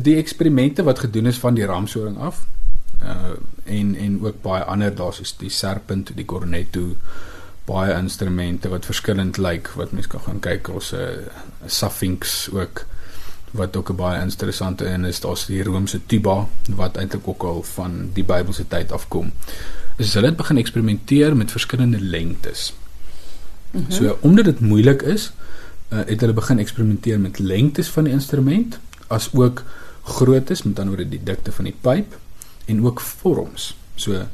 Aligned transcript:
Die 0.00 0.16
eksperimente 0.16 0.82
wat 0.82 0.98
gedoen 0.98 1.26
is 1.26 1.38
van 1.38 1.54
die 1.54 1.66
ramsoring 1.66 2.18
af 2.18 2.46
uh 3.02 3.36
en 3.64 3.94
en 3.94 4.24
ook 4.24 4.42
baie 4.42 4.62
ander 4.62 4.94
daar's 4.94 5.20
is 5.20 5.34
die 5.38 5.50
serpent, 5.50 6.10
die 6.16 6.24
cornetto, 6.24 6.96
baie 7.64 7.94
instrumente 7.94 8.68
wat 8.68 8.84
verskillend 8.84 9.38
lyk 9.38 9.70
wat 9.78 9.92
mense 9.92 10.08
kan 10.08 10.20
gaan 10.26 10.40
kyk 10.40 10.68
ons 10.68 10.92
'n 10.92 10.96
uh, 10.96 11.70
Sphinx 11.70 12.48
ook 12.52 12.84
wat 13.52 13.76
ook 13.76 13.90
'n 13.90 13.96
baie 13.96 14.22
interessante 14.22 14.84
en 14.84 15.04
is 15.04 15.20
daar's 15.20 15.46
die 15.46 15.62
Romeinse 15.62 16.00
tuba 16.06 16.48
wat 16.68 16.96
eintlik 16.96 17.28
ook 17.28 17.42
al 17.42 17.62
van 17.62 18.10
die 18.12 18.24
Bybelse 18.24 18.68
tyd 18.68 18.92
afkom. 18.92 19.32
Dus 19.96 20.14
hulle 20.14 20.26
het 20.26 20.36
begin 20.36 20.56
eksperimenteer 20.56 21.36
met 21.36 21.50
verskillende 21.50 22.00
lengtes. 22.00 22.74
Mm 23.70 23.80
-hmm. 23.80 23.92
So 23.92 24.18
omdat 24.20 24.44
dit 24.44 24.60
moeilik 24.60 25.02
is, 25.02 25.32
uh, 25.88 25.98
het 26.06 26.20
hulle 26.20 26.32
begin 26.32 26.58
eksperimenteer 26.58 27.20
met 27.20 27.38
lengtes 27.38 27.88
van 27.88 28.04
die 28.04 28.12
instrument 28.12 28.78
as 29.12 29.28
ook 29.32 29.64
groottes, 30.02 30.64
met 30.66 30.78
ander 30.78 30.96
woorde 30.96 31.10
die 31.10 31.22
dikte 31.22 31.52
van 31.52 31.68
die 31.70 31.76
pyp 31.80 32.16
en 32.66 32.84
ook 32.84 33.00
vorms. 33.00 33.72
So 33.94 34.24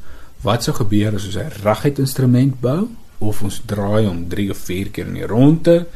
wat 0.46 0.64
sou 0.64 0.76
gebeur 0.76 1.14
as 1.14 1.26
ons 1.26 1.36
'n 1.36 1.62
reguit 1.62 1.98
instrument 1.98 2.60
bou 2.60 2.88
of 3.18 3.42
ons 3.42 3.62
draai 3.66 4.06
hom 4.06 4.28
3 4.28 4.50
of 4.50 4.58
4 4.58 4.90
keer 4.90 5.06
in 5.06 5.18
die 5.18 5.26
ronde 5.26 5.86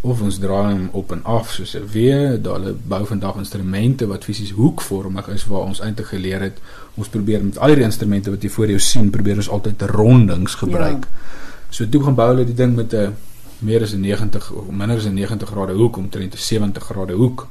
of 0.00 0.20
ons 0.22 0.38
draai 0.38 0.72
hom 0.72 0.88
op 0.92 1.12
en 1.12 1.24
af 1.24 1.52
soos 1.52 1.74
'n 1.74 1.86
W, 1.92 1.96
daar 2.42 2.60
hulle 2.60 2.74
bou 2.86 3.06
vandag 3.06 3.36
instrumente 3.36 4.06
wat 4.06 4.24
fisies 4.24 4.50
hoekvormig 4.50 5.28
is 5.28 5.46
waar 5.46 5.66
ons 5.66 5.80
eintlik 5.80 6.06
geleer 6.06 6.40
het 6.40 6.58
ons 6.94 7.08
probeer 7.08 7.44
met 7.44 7.58
al 7.58 7.74
die 7.74 7.84
instrumente 7.84 8.30
wat 8.30 8.42
jy 8.42 8.50
voor 8.50 8.66
jou 8.66 8.78
sien, 8.78 9.10
probeer 9.10 9.36
ons 9.36 9.48
altyd 9.48 9.82
rondings 9.82 10.54
gebruik. 10.54 11.04
Ja. 11.04 11.46
So 11.70 11.88
toe 11.88 12.02
gaan 12.02 12.14
bou 12.14 12.28
hulle 12.28 12.44
die 12.44 12.54
ding 12.54 12.76
met 12.76 12.94
'n 12.94 13.14
meer 13.58 13.82
as 13.82 13.92
'n 13.92 14.00
90 14.00 14.50
of 14.50 14.70
minder 14.70 14.96
as 14.96 15.06
'n 15.06 15.14
90 15.14 15.48
grade 15.48 15.72
hoek 15.72 15.96
omtrent 15.96 16.34
'n 16.34 16.38
70 16.38 16.84
grade 16.84 17.12
hoek 17.12 17.48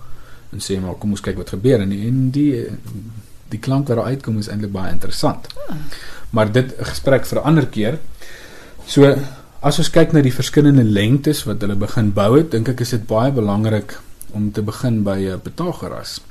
en 0.52 0.60
sê 0.60 0.80
maar 0.80 0.96
kom 0.96 1.12
ons 1.12 1.22
kyk 1.22 1.38
wat 1.38 1.50
gebeur 1.50 1.82
en 1.82 1.90
die, 1.90 2.08
en 2.08 2.30
die 2.32 2.66
die 3.50 3.60
klank 3.60 3.88
wat 3.88 3.98
daar 3.98 4.12
uitkom 4.12 4.38
is 4.38 4.48
eintlik 4.48 4.72
baie 4.72 4.92
interessant. 4.92 5.48
Ja. 5.56 5.76
Maar 6.30 6.52
dit 6.52 6.80
'n 6.80 6.84
gesprek 6.84 7.26
vir 7.26 7.40
'n 7.40 7.44
ander 7.44 7.68
keer. 7.68 8.00
So 8.86 9.16
As 9.68 9.80
ons 9.82 9.90
kyk 9.90 10.12
na 10.14 10.22
die 10.22 10.34
verskillende 10.34 10.84
lengtes 10.86 11.42
wat 11.48 11.64
hulle 11.66 11.76
begin 11.76 12.12
bou 12.14 12.36
het, 12.36 12.52
dink 12.54 12.70
ek 12.70 12.84
is 12.86 12.94
dit 12.94 13.08
baie 13.10 13.32
belangrik 13.34 13.96
om 14.38 14.52
te 14.54 14.62
begin 14.62 15.02
by 15.04 15.18
'n 15.34 15.42
Pythagoras. 15.42 16.22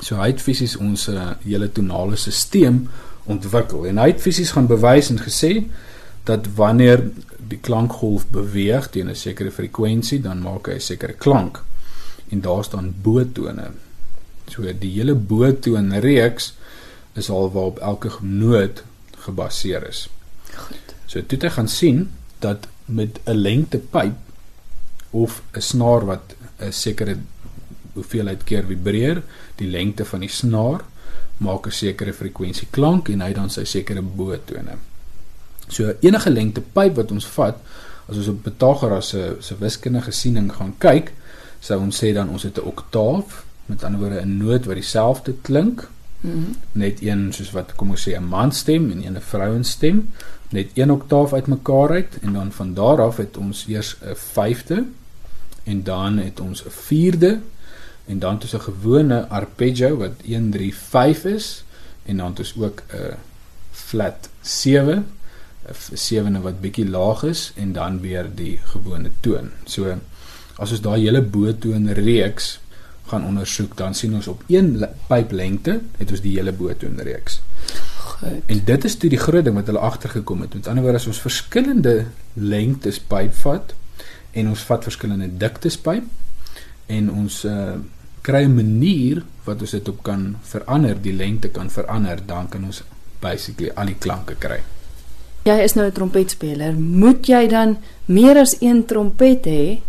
So 0.00 0.16
hy 0.16 0.28
het 0.28 0.42
fisies 0.44 0.76
ons 0.76 1.08
uh, 1.08 1.32
hele 1.42 1.72
tonale 1.72 2.16
stelsel 2.16 2.82
ontwikkel 3.24 3.86
en 3.86 3.98
hy 3.98 4.10
het 4.12 4.20
fisies 4.20 4.52
gaan 4.52 4.66
bewys 4.68 5.08
en 5.10 5.18
gesê 5.18 5.64
dat 6.24 6.46
wanneer 6.56 7.10
die 7.48 7.58
klankgolf 7.58 8.28
beweeg 8.28 8.90
teen 8.90 9.08
'n 9.08 9.16
sekere 9.16 9.50
frekwensie, 9.50 10.20
dan 10.20 10.42
maak 10.42 10.68
hy 10.68 10.74
'n 10.74 10.80
sekere 10.80 11.14
klank. 11.14 11.62
En 12.28 12.40
daar 12.40 12.64
staan 12.64 12.94
bootone. 13.02 13.70
So 14.48 14.62
die 14.78 14.92
hele 14.96 15.14
boottoonreeks 15.14 16.52
is 17.14 17.30
al 17.30 17.50
waarop 17.52 17.78
elke 17.78 18.10
noot 18.20 18.82
gebaseer 19.26 19.88
is. 19.88 20.08
Goed. 20.54 20.94
So 21.06 21.22
toe 21.22 21.38
jy 21.38 21.50
gaan 21.50 21.68
sien 21.68 22.10
dat 22.38 22.66
met 22.84 23.20
'n 23.24 23.36
lengte 23.36 23.78
pyp 23.78 24.16
of 25.10 25.42
'n 25.52 25.60
snaar 25.60 26.04
wat 26.04 26.34
'n 26.58 26.72
sekere 26.72 27.16
hoeveelheid 27.92 28.44
keer 28.44 28.64
vibreer, 28.66 29.22
die 29.56 29.68
lengte 29.68 30.04
van 30.04 30.20
die 30.20 30.28
snaar 30.28 30.84
maak 31.36 31.66
'n 31.66 31.70
sekere 31.70 32.12
frekwensie 32.12 32.68
klank 32.70 33.08
en 33.08 33.20
hy 33.20 33.32
dan 33.32 33.50
sy 33.50 33.64
sekere 33.64 34.02
bootone. 34.02 34.76
So 35.68 35.94
enige 36.00 36.30
lengte 36.30 36.60
pyp 36.60 36.96
wat 36.96 37.10
ons 37.10 37.26
vat, 37.26 37.56
as 38.08 38.16
ons 38.16 38.28
op 38.28 38.42
Pythagoras 38.42 39.08
se 39.08 39.36
se 39.40 39.56
wiskundige 39.58 40.10
siening 40.10 40.52
gaan 40.52 40.74
kyk, 40.78 41.12
sou 41.64 41.80
ons 41.80 41.96
sê 42.04 42.12
dan 42.12 42.28
ons 42.28 42.42
het 42.42 42.58
'n 42.58 42.68
oktaaf, 42.68 43.44
met 43.66 43.84
ander 43.84 44.00
woorde 44.00 44.20
'n 44.20 44.36
noot 44.36 44.64
wat 44.64 44.74
dieselfde 44.74 45.34
klink. 45.42 45.88
Mm 46.20 46.30
-hmm. 46.30 46.54
Net 46.72 47.02
een 47.02 47.32
soos 47.32 47.50
wat 47.50 47.74
kom 47.74 47.90
ons 47.90 48.08
sê 48.08 48.16
'n 48.16 48.28
man 48.28 48.52
stem 48.52 48.90
en 48.90 49.06
een 49.06 49.16
'n 49.16 49.20
vrouenstem 49.20 50.08
net 50.54 50.70
een 50.74 50.90
oktaaf 50.90 51.32
uitmekaar 51.32 51.90
uit 51.90 52.18
en 52.20 52.32
dan 52.32 52.52
van 52.52 52.74
daar 52.74 53.02
af 53.02 53.16
het 53.16 53.36
ons 53.36 53.64
eers 53.68 53.96
'n 54.00 54.14
vyfde 54.14 54.84
en 55.64 55.82
dan 55.82 56.18
het 56.18 56.40
ons 56.40 56.64
'n 56.64 56.70
vierde 56.70 57.40
en 58.04 58.18
dan 58.18 58.34
het 58.34 58.42
ons 58.42 58.54
'n 58.54 58.70
gewone 58.70 59.28
arpeggio 59.28 59.96
wat 59.96 60.14
1 60.24 60.50
3 60.50 60.74
5 60.74 61.24
is 61.24 61.64
en 62.02 62.16
dan 62.16 62.30
het 62.30 62.38
ons 62.38 62.54
ook 62.58 62.82
'n 62.92 63.16
flat 63.70 64.28
7 64.40 65.06
'n 65.68 65.96
sewende 65.96 66.40
wat 66.40 66.60
bietjie 66.60 66.88
laag 66.88 67.22
is 67.22 67.52
en 67.56 67.72
dan 67.72 68.00
weer 68.00 68.26
die 68.34 68.60
gewone 68.64 69.10
toon. 69.20 69.50
So 69.64 69.98
as 70.58 70.70
ons 70.70 70.82
daai 70.84 71.00
hele 71.02 71.22
botoon 71.22 71.88
reeks 71.98 72.58
gaan 73.10 73.24
ondersoek, 73.28 73.76
dan 73.76 73.94
sien 73.94 74.14
ons 74.14 74.28
op 74.28 74.42
een 74.48 74.76
pyplengte 75.08 75.80
het 75.98 76.10
ons 76.10 76.22
die 76.24 76.36
hele 76.38 76.52
botoon 76.56 77.00
reeks. 77.04 77.40
Goed. 77.98 78.40
En 78.46 78.60
dit 78.64 78.84
is 78.84 78.96
toe 78.96 79.10
die 79.10 79.20
groot 79.20 79.44
ding 79.44 79.56
wat 79.56 79.68
hulle 79.68 79.82
agtergekom 79.84 80.44
het. 80.44 80.54
Met 80.54 80.68
ander 80.70 80.84
woorde 80.86 81.02
as 81.02 81.08
ons 81.10 81.20
verskillende 81.20 82.06
lengtes 82.34 83.00
pyp 83.00 83.34
vat 83.42 83.74
en 84.32 84.48
ons 84.48 84.62
vat 84.68 84.86
verskillende 84.88 85.28
diktes 85.38 85.76
pyp 85.80 86.06
en 86.92 87.10
ons 87.12 87.42
uh 87.48 87.74
kry 88.24 88.44
'n 88.44 88.54
manier 88.56 89.22
wat 89.44 89.60
ons 89.60 89.70
dit 89.70 89.88
op 89.88 90.02
kan 90.02 90.36
verander, 90.42 90.96
die 91.00 91.12
lengte 91.12 91.48
kan 91.48 91.70
verander, 91.70 92.16
dan 92.26 92.48
kan 92.48 92.64
ons 92.64 92.82
basically 93.20 93.70
al 93.74 93.86
die 93.86 93.98
klanke 94.00 94.34
kry. 94.38 94.62
Jy 95.44 95.58
is 95.60 95.74
nou 95.74 95.86
'n 95.86 95.92
trompetspeler. 95.92 96.72
Moet 96.72 97.26
jy 97.26 97.48
dan 97.48 97.76
meer 98.06 98.38
as 98.40 98.56
een 98.60 98.84
trompet 98.84 99.44
hê 99.44 99.80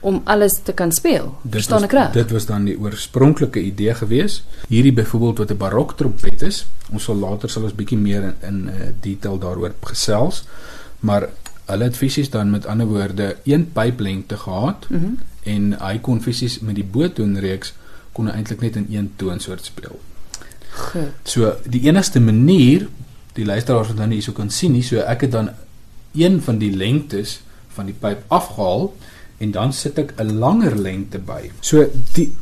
om 0.00 0.20
alles 0.24 0.60
te 0.62 0.72
kan 0.72 0.92
speel. 0.92 1.34
Verstaan 1.50 1.84
ek 1.84 1.92
reg? 1.92 2.12
Dit 2.12 2.30
was 2.30 2.46
dan 2.48 2.64
die 2.64 2.76
oorspronklike 2.80 3.60
idee 3.60 3.94
gewees. 3.94 4.40
Hierdie 4.68 4.94
byvoorbeeld 4.96 5.38
wat 5.38 5.50
'n 5.50 5.56
barok 5.56 5.96
trompet 5.96 6.42
is, 6.42 6.66
ons 6.92 7.04
sal 7.04 7.16
later 7.16 7.50
sal 7.50 7.62
ons 7.62 7.74
bietjie 7.74 7.98
meer 7.98 8.22
in, 8.22 8.34
in 8.40 8.68
uh, 8.68 8.88
detail 9.00 9.38
daaroor 9.38 9.74
gesels, 9.80 10.44
maar 11.00 11.28
hulle 11.66 11.84
het 11.84 11.96
fisies 11.96 12.30
dan 12.30 12.50
met 12.50 12.66
ander 12.66 12.86
woorde 12.86 13.36
een 13.44 13.72
pyplengte 13.72 14.36
gehad 14.36 14.86
mm 14.88 14.98
-hmm. 14.98 15.18
en 15.42 15.76
hy 15.80 15.98
kon 15.98 16.22
fisies 16.22 16.60
met 16.60 16.74
die 16.74 16.84
botoonreeks 16.84 17.72
kon 18.12 18.26
hy 18.26 18.32
eintlik 18.32 18.60
net 18.60 18.76
in 18.76 18.86
een 18.90 19.12
toonsoort 19.16 19.64
speel. 19.64 20.00
Goed. 20.70 21.12
So 21.22 21.54
die 21.64 21.82
enigste 21.86 22.20
manier 22.20 22.88
die 23.32 23.44
luisteraars 23.44 23.88
wat 23.88 23.96
dan 23.96 24.10
hierso 24.10 24.32
kan 24.32 24.50
sien, 24.50 24.72
nie, 24.72 24.82
so 24.82 24.96
ek 24.96 25.20
het 25.20 25.32
dan 25.32 25.50
een 26.14 26.40
van 26.42 26.58
die 26.58 26.76
lengtes 26.76 27.40
van 27.68 27.86
die 27.86 27.94
pyp 27.94 28.24
afgehaal 28.28 28.90
en 29.40 29.50
dan 29.50 29.72
sit 29.72 29.98
ek 29.98 30.14
'n 30.20 30.38
langer 30.38 30.76
lengte 30.76 31.18
by. 31.18 31.50
So 31.60 31.88
die 32.14 32.32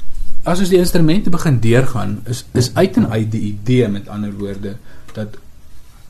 as 0.45 0.61
ons 0.61 0.71
die 0.73 0.79
instrumente 0.79 1.31
begin 1.31 1.61
deurgaan, 1.61 2.21
is 2.27 2.45
is 2.53 2.75
uit 2.75 2.97
en 2.97 3.09
uit 3.11 3.31
die 3.31 3.41
idee 3.55 3.89
met 3.89 4.09
ander 4.09 4.33
woorde 4.33 4.77
dat 5.13 5.39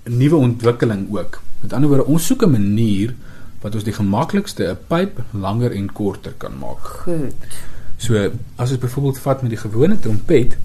'n 0.04 0.16
nuwe 0.16 0.37
ontwikkeling 0.37 1.09
ook. 1.10 1.41
Met 1.60 1.72
ander 1.72 1.88
woorde, 1.88 2.06
ons 2.06 2.26
soek 2.26 2.43
'n 2.43 2.50
manier 2.50 3.15
wat 3.60 3.75
ons 3.75 3.84
die 3.84 3.93
gemaklikste 3.93 4.65
'n 4.71 4.78
pyp 4.87 5.25
langer 5.32 5.72
en 5.72 5.93
korter 5.93 6.32
kan 6.32 6.59
maak. 6.59 6.78
Goed. 7.05 7.34
So 7.97 8.31
as 8.56 8.70
ons 8.70 8.78
byvoorbeeld 8.78 9.19
vat 9.19 9.43
met 9.43 9.50
die 9.50 9.60
gewone 9.60 9.99
trompet, 9.99 10.56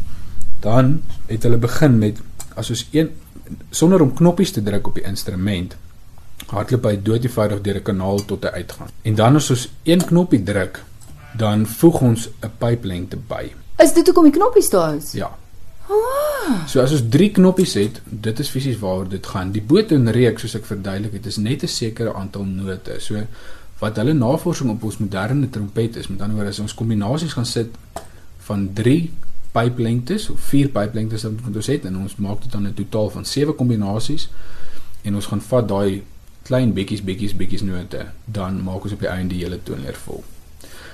dan 0.59 1.01
het 1.25 1.43
hulle 1.43 1.57
begin 1.57 1.97
met 1.97 2.21
as 2.55 2.69
ons 2.69 2.87
een 2.91 3.09
sonder 3.69 4.01
om 4.01 4.13
knoppies 4.13 4.51
te 4.51 4.63
druk 4.63 4.87
op 4.87 4.93
die 4.93 5.03
instrument 5.03 5.75
hardloop 6.53 6.85
hy 6.89 6.95
doodgevoudig 7.01 7.61
deur 7.65 7.77
'n 7.77 7.87
kanaal 7.89 8.25
tot 8.25 8.45
'n 8.45 8.53
uitgang. 8.53 8.89
En 9.01 9.15
dan 9.15 9.35
as 9.35 9.49
ons 9.49 9.69
een 9.83 10.05
knoppie 10.05 10.43
druk, 10.43 10.83
dan 11.37 11.65
voeg 11.65 12.01
ons 12.01 12.29
'n 12.41 12.51
pyplengte 12.57 13.17
by. 13.17 13.51
Is 13.77 13.93
dit 13.93 14.05
hoekom 14.05 14.23
die 14.23 14.39
knoppies 14.39 14.69
daar 14.69 14.95
is? 14.95 15.11
Ja. 15.11 15.31
Ah. 15.89 16.67
So 16.67 16.81
as 16.81 16.91
ons 16.91 17.03
3 17.09 17.31
knoppies 17.31 17.73
het, 17.73 18.01
dit 18.05 18.39
is 18.39 18.49
fisies 18.49 18.79
waaroor 18.79 19.09
dit 19.09 19.25
gaan. 19.25 19.51
Die 19.51 19.61
botonreeks 19.61 20.41
soos 20.41 20.55
ek 20.55 20.65
verduidelik 20.65 21.13
het, 21.13 21.25
is 21.25 21.37
net 21.37 21.63
'n 21.63 21.67
sekere 21.67 22.13
aantal 22.13 22.43
note. 22.43 22.95
So 22.99 23.15
wat 23.79 23.95
hulle 23.95 24.13
navorsing 24.13 24.69
op 24.69 24.83
ons 24.83 24.97
moderne 24.97 25.49
trompet 25.49 25.95
is, 25.95 26.07
met 26.07 26.21
ander 26.21 26.35
woorde 26.35 26.49
as 26.49 26.59
ons 26.59 26.73
kombinasies 26.73 27.33
gaan 27.33 27.45
sit 27.45 27.75
van 28.37 28.69
3 28.73 29.11
pyplengtes 29.51 30.29
of 30.29 30.39
4 30.39 30.69
pyplengtes 30.69 31.23
wat 31.23 31.55
ons 31.55 31.67
het 31.67 31.85
en 31.85 31.97
ons 31.97 32.15
maak 32.15 32.41
dit 32.41 32.51
dan 32.51 32.67
'n 32.67 32.73
totaal 32.73 33.09
van 33.09 33.25
7 33.25 33.55
kombinasies 33.55 34.29
en 35.01 35.15
ons 35.15 35.25
gaan 35.25 35.41
vat 35.41 35.67
daai 35.67 36.03
klein 36.47 36.73
bietjies 36.75 37.03
bietjies 37.05 37.35
bietjies 37.39 37.63
note, 37.63 38.05
dan 38.25 38.61
maak 38.63 38.83
ons 38.83 38.93
op 38.93 39.03
die 39.03 39.11
einde 39.11 39.35
die 39.35 39.43
hele 39.43 39.59
toonleer 39.63 39.97
vol. 40.05 40.23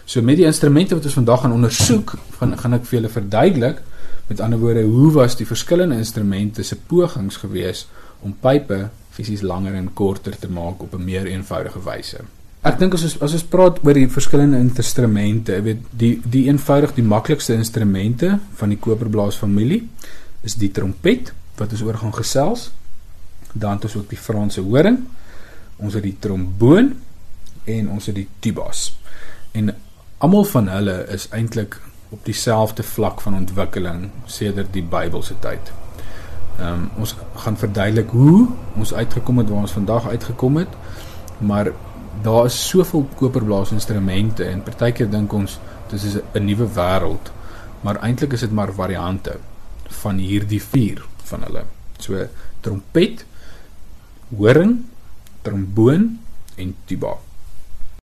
So 0.10 0.22
met 0.26 0.40
die 0.40 0.48
instrumente 0.50 0.98
wat 0.98 1.06
ons 1.06 1.18
vandag 1.20 1.44
gaan 1.44 1.54
ondersoek, 1.54 2.16
gaan 2.40 2.58
gaan 2.58 2.78
ek 2.80 2.88
vir 2.90 3.00
julle 3.00 3.14
verduidelik 3.14 3.84
met 4.30 4.42
ander 4.42 4.62
woorde 4.62 4.86
hoe 4.86 5.12
was 5.14 5.38
die 5.38 5.46
verskillende 5.50 5.98
instrumente 5.98 6.64
se 6.64 6.78
pogings 6.90 7.38
gewees 7.42 7.88
om 8.26 8.34
pype 8.42 8.90
fisies 9.14 9.42
langer 9.42 9.76
en 9.78 9.94
korter 9.94 10.38
te 10.38 10.50
maak 10.50 10.82
op 10.82 10.94
'n 10.94 11.04
meer 11.04 11.26
eenvoudige 11.28 11.82
wyse. 11.84 12.20
Ek 12.62 12.80
dink 12.80 12.94
as 12.94 13.04
ons 13.04 13.22
as 13.22 13.34
ons 13.34 13.44
praat 13.44 13.78
oor 13.86 13.94
die 13.94 14.10
verskillende 14.10 14.58
instrumente, 14.58 15.62
weet 15.62 15.78
die 15.92 16.22
die 16.24 16.48
eenvoudig 16.48 16.94
die 16.96 17.04
maklikste 17.04 17.54
instrumente 17.54 18.40
van 18.56 18.70
die 18.70 18.78
koperblaas 18.78 19.36
familie 19.36 19.88
is 20.44 20.56
die 20.56 20.72
trompet 20.72 21.34
wat 21.58 21.72
ons 21.72 21.82
oor 21.82 21.98
gaan 21.98 22.14
gesels. 22.14 22.72
Dan 23.54 23.72
het 23.72 23.84
ons 23.84 23.96
ook 23.96 24.10
die 24.10 24.18
Franse 24.18 24.62
horing 24.62 24.98
ons 25.80 25.94
het 25.94 26.04
die 26.04 26.18
tromboon 26.20 26.94
en 27.70 27.90
ons 27.90 28.06
het 28.06 28.16
die 28.16 28.28
tubas. 28.40 28.90
En 29.52 29.74
almal 30.18 30.46
van 30.52 30.68
hulle 30.68 31.06
is 31.14 31.28
eintlik 31.36 31.80
op 32.10 32.26
dieselfde 32.26 32.84
vlak 32.84 33.22
van 33.22 33.38
ontwikkeling 33.38 34.10
sedert 34.26 34.74
die 34.74 34.84
Bybelse 34.84 35.38
tyd. 35.40 35.72
Ehm 36.60 36.74
um, 36.74 36.90
ons 37.00 37.16
gaan 37.44 37.58
verduidelik 37.58 38.10
hoe 38.10 38.48
ons 38.76 38.94
uitgekom 38.94 39.38
het 39.38 39.50
waar 39.50 39.68
ons 39.68 39.78
vandag 39.78 40.08
uitgekom 40.08 40.58
het, 40.58 40.74
maar 41.38 41.72
daar 42.22 42.46
is 42.46 42.58
soveel 42.68 43.08
koperblasinstrumente 43.16 44.44
en 44.44 44.64
partykeer 44.64 45.10
dink 45.10 45.34
ons 45.34 45.60
dis 45.90 46.04
is 46.04 46.18
'n 46.34 46.46
nuwe 46.46 46.68
wêreld, 46.76 47.32
maar 47.82 48.02
eintlik 48.04 48.34
is 48.34 48.40
dit 48.40 48.52
maar 48.52 48.74
variante 48.74 49.38
van 50.04 50.18
hierdie 50.18 50.62
vier 50.62 51.06
van 51.24 51.44
hulle. 51.44 51.64
So 51.98 52.28
trompet, 52.62 53.26
horing, 54.38 54.86
tromboon 55.50 56.20
en 56.58 56.76
tuba. 56.86 57.18